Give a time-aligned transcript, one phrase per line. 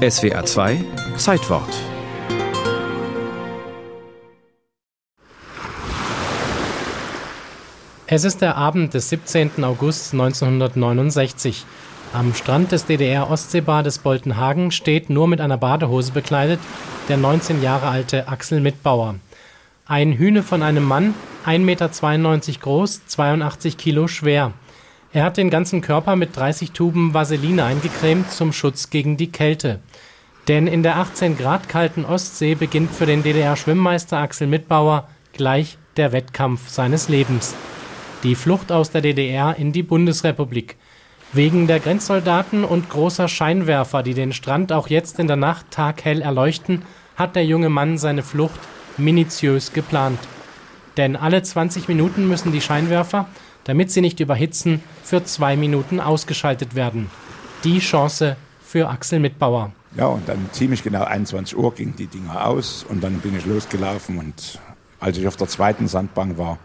[0.00, 0.82] SWR 2
[1.18, 1.68] Zeitwort
[8.06, 9.62] Es ist der Abend des 17.
[9.62, 11.66] August 1969.
[12.14, 16.60] Am Strand des DDR-Ostseebades Boltenhagen steht nur mit einer Badehose bekleidet
[17.10, 19.16] der 19 Jahre alte Axel Mitbauer.
[19.84, 21.14] Ein Hühne von einem Mann,
[21.44, 21.90] 1,92 Meter
[22.62, 24.54] groß, 82 Kilo schwer.
[25.12, 29.80] Er hat den ganzen Körper mit 30 Tuben Vaseline eingecremt zum Schutz gegen die Kälte.
[30.46, 36.12] Denn in der 18 Grad kalten Ostsee beginnt für den DDR-Schwimmmeister Axel Mitbauer gleich der
[36.12, 37.56] Wettkampf seines Lebens.
[38.22, 40.76] Die Flucht aus der DDR in die Bundesrepublik.
[41.32, 46.22] Wegen der Grenzsoldaten und großer Scheinwerfer, die den Strand auch jetzt in der Nacht taghell
[46.22, 46.82] erleuchten,
[47.16, 48.60] hat der junge Mann seine Flucht
[48.96, 50.20] minutiös geplant.
[50.96, 53.28] Denn alle 20 Minuten müssen die Scheinwerfer,
[53.64, 57.10] damit sie nicht überhitzen, für zwei Minuten ausgeschaltet werden.
[57.64, 59.72] Die Chance für Axel Mitbauer.
[59.96, 63.44] Ja, und dann ziemlich genau 21 Uhr ging die Dinger aus und dann bin ich
[63.44, 64.60] losgelaufen und
[65.00, 66.58] als ich auf der zweiten Sandbank war,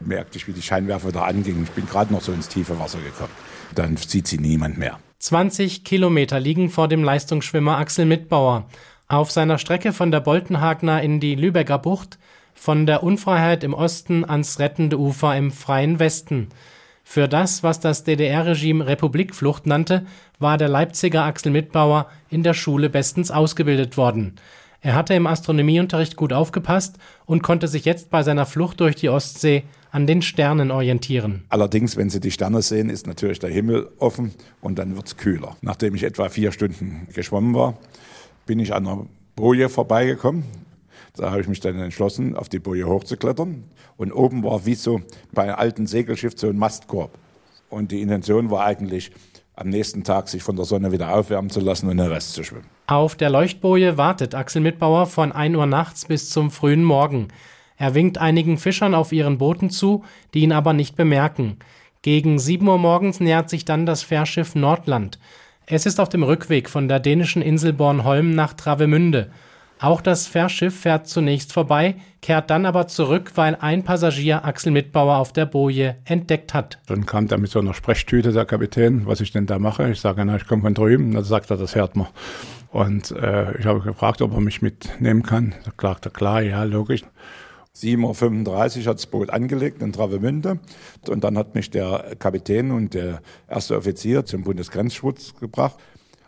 [0.00, 1.64] merkte ich, wie die Scheinwerfer da angingen.
[1.64, 3.32] Ich bin gerade noch so ins tiefe Wasser gekommen.
[3.74, 4.98] Dann sieht sie niemand mehr.
[5.18, 8.68] 20 Kilometer liegen vor dem Leistungsschwimmer Axel Mitbauer.
[9.08, 12.18] Auf seiner Strecke von der Boltenhagner in die Lübecker Bucht
[12.54, 16.48] von der Unfreiheit im Osten ans rettende Ufer im freien Westen.
[17.02, 20.06] Für das, was das DDR-Regime Republikflucht nannte,
[20.38, 24.36] war der Leipziger Axel Mitbauer in der Schule bestens ausgebildet worden.
[24.80, 29.08] Er hatte im Astronomieunterricht gut aufgepasst und konnte sich jetzt bei seiner Flucht durch die
[29.08, 31.44] Ostsee an den Sternen orientieren.
[31.48, 35.16] Allerdings, wenn Sie die Sterne sehen, ist natürlich der Himmel offen und dann wird es
[35.16, 35.56] kühler.
[35.62, 37.78] Nachdem ich etwa vier Stunden geschwommen war,
[38.44, 40.44] bin ich an einer Boje vorbeigekommen.
[41.16, 43.64] Da habe ich mich dann entschlossen, auf die Boje hochzuklettern.
[43.96, 45.00] Und oben war wie so
[45.32, 47.16] bei einem alten Segelschiff so ein Mastkorb.
[47.70, 49.12] Und die Intention war eigentlich,
[49.56, 52.42] am nächsten Tag sich von der Sonne wieder aufwärmen zu lassen und den Rest zu
[52.42, 52.66] schwimmen.
[52.88, 57.28] Auf der Leuchtboje wartet Axel Mitbauer von 1 Uhr nachts bis zum frühen Morgen.
[57.76, 61.58] Er winkt einigen Fischern auf ihren Booten zu, die ihn aber nicht bemerken.
[62.02, 65.20] Gegen 7 Uhr morgens nähert sich dann das Fährschiff Nordland.
[65.66, 69.30] Es ist auf dem Rückweg von der dänischen Insel Bornholm nach Travemünde.
[69.80, 75.16] Auch das Fährschiff fährt zunächst vorbei, kehrt dann aber zurück, weil ein Passagier Axel Mitbauer
[75.16, 76.78] auf der Boje entdeckt hat.
[76.86, 79.90] Dann kam da mit so einer Sprechtüte der Kapitän, was ich denn da mache.
[79.90, 81.12] Ich sage, na, ich komme von drüben.
[81.12, 82.06] Dann sagt er, das hört man.
[82.70, 85.54] Und äh, ich habe gefragt, ob er mich mitnehmen kann.
[85.64, 87.02] Da sagt er, klar, ja, logisch.
[87.76, 90.60] 7.35 Uhr hat das Boot angelegt in Travemünde
[91.08, 95.76] und dann hat mich der Kapitän und der erste Offizier zum Bundesgrenzschutz gebracht.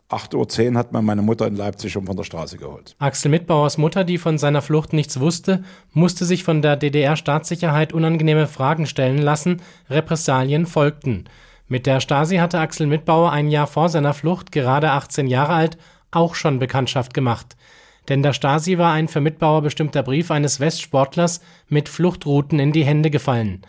[0.08, 2.94] 8.10 Uhr hat man meine Mutter in Leipzig schon von der Straße geholt.
[2.98, 8.46] Axel Mitbauers Mutter, die von seiner Flucht nichts wusste, musste sich von der DDR-Staatssicherheit unangenehme
[8.46, 9.62] Fragen stellen lassen.
[9.90, 11.24] Repressalien folgten.
[11.68, 15.78] Mit der Stasi hatte Axel Mitbauer ein Jahr vor seiner Flucht, gerade 18 Jahre alt,
[16.12, 17.56] auch schon Bekanntschaft gemacht
[18.08, 22.84] denn der Stasi war ein für Mitbauer bestimmter Brief eines Westsportlers mit Fluchtrouten in die
[22.84, 23.62] Hände gefallen.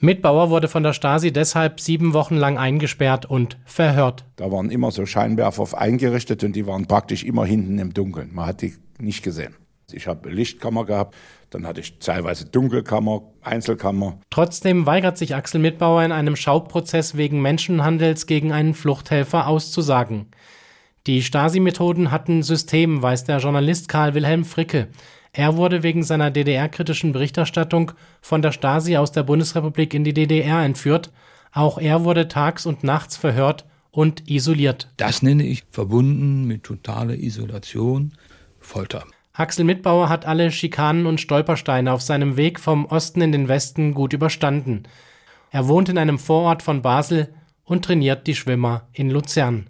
[0.00, 4.24] Mitbauer wurde von der Stasi deshalb sieben Wochen lang eingesperrt und verhört.
[4.36, 8.30] Da waren immer so Scheinwerfer eingerichtet und die waren praktisch immer hinten im Dunkeln.
[8.32, 9.56] Man hat die nicht gesehen.
[9.90, 11.16] Ich habe Lichtkammer gehabt,
[11.50, 14.18] dann hatte ich teilweise Dunkelkammer, Einzelkammer.
[14.30, 20.26] Trotzdem weigert sich Axel Mitbauer in einem Schauprozess wegen Menschenhandels gegen einen Fluchthelfer auszusagen.
[21.06, 24.88] Die Stasi-Methoden hatten System, weiß der Journalist Karl Wilhelm Fricke.
[25.32, 30.62] Er wurde wegen seiner DDR-kritischen Berichterstattung von der Stasi aus der Bundesrepublik in die DDR
[30.62, 31.10] entführt.
[31.52, 34.88] Auch er wurde tags und nachts verhört und isoliert.
[34.96, 38.12] Das nenne ich verbunden mit totaler Isolation
[38.60, 39.04] Folter.
[39.32, 43.94] Axel Mitbauer hat alle Schikanen und Stolpersteine auf seinem Weg vom Osten in den Westen
[43.94, 44.82] gut überstanden.
[45.50, 47.32] Er wohnt in einem Vorort von Basel
[47.64, 49.66] und trainiert die Schwimmer in Luzern.